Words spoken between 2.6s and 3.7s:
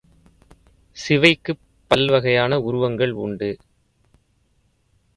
உருவங்கள் உண்டு.